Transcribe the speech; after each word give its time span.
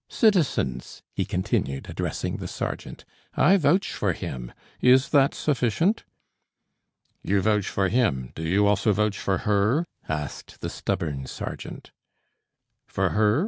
Citizens," 0.09 1.03
he 1.13 1.23
continued, 1.23 1.87
addressing 1.87 2.37
the 2.37 2.47
sergeant, 2.47 3.05
"I 3.37 3.55
vouch 3.57 3.93
for 3.93 4.13
him. 4.13 4.51
Is 4.79 5.09
that 5.09 5.35
sufficient?" 5.35 6.05
"You 7.21 7.39
vouch 7.39 7.67
for 7.69 7.87
him. 7.87 8.31
Do 8.33 8.41
you 8.41 8.65
also 8.65 8.93
vouch 8.93 9.19
for 9.19 9.37
her?" 9.45 9.85
asked 10.09 10.61
the 10.61 10.71
stubborn 10.71 11.27
sergeant. 11.27 11.91
"For 12.87 13.09
her? 13.09 13.39